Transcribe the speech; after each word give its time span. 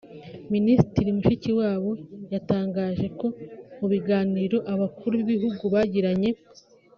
Minisitiri 0.53 1.09
Mushikiwabo 1.17 1.91
yatangaje 2.33 3.07
ko 3.19 3.27
mu 3.79 3.87
biganiro 3.93 4.57
abakuru 4.73 5.13
b’ibihugu 5.25 5.63
bagiranye 5.75 6.31